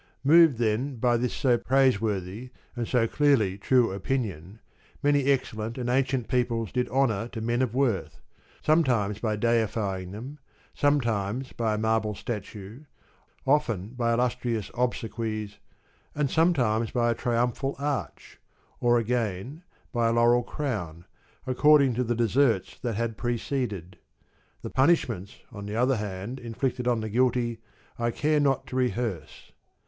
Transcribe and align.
Moved 0.23 0.57
then 0.57 0.95
by 0.95 1.15
this 1.15 1.31
so 1.31 1.59
praiseworthy 1.59 2.49
and 2.75 2.87
so 2.87 3.07
clearly 3.07 3.55
true 3.55 3.91
opinion, 3.91 4.59
many 5.03 5.25
excellent 5.25 5.77
and 5.77 5.91
ancient 5.91 6.27
peoples 6.27 6.71
did 6.71 6.89
honour 6.89 7.27
to 7.27 7.39
men 7.39 7.61
of 7.61 7.75
worth, 7.75 8.19
sometimes 8.63 9.19
by 9.19 9.35
deifying 9.35 10.09
them, 10.09 10.39
sometimes 10.73 11.51
by 11.51 11.75
a 11.75 11.77
marble 11.77 12.15
statue, 12.15 12.79
often 13.45 13.89
by 13.89 14.11
illustrious 14.11 14.71
obsequies, 14.73 15.59
and 16.15 16.31
sometimes 16.31 16.89
by 16.89 17.11
a 17.11 17.13
triumphal 17.13 17.75
arch, 17.77 18.39
or 18.79 18.97
again 18.97 19.61
by 19.93 20.07
a 20.07 20.11
laurel 20.11 20.41
crown, 20.41 21.05
according 21.45 21.93
to 21.93 22.03
the 22.03 22.15
deserts 22.15 22.79
that 22.81 22.95
had 22.95 23.17
preceded. 23.17 23.99
The 24.63 24.71
punishments, 24.71 25.37
on 25.51 25.67
the 25.67 25.75
other 25.75 25.97
hand, 25.97 26.39
inflicted 26.39 26.87
on 26.87 27.01
the 27.01 27.09
guilty 27.09 27.59
I 27.99 28.09
care 28.09 28.39
not 28.39 28.65
to 28.65 28.75
re 28.75 28.89
hearse. 28.89 29.51